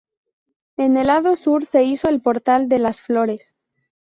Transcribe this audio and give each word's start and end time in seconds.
En 0.77 0.97
el 0.97 1.05
lado 1.05 1.35
sur 1.35 1.67
se 1.67 1.83
hizo 1.83 2.09
el 2.09 2.21
Portal 2.21 2.67
de 2.69 2.79
las 2.79 3.01
Flores. 3.01 3.43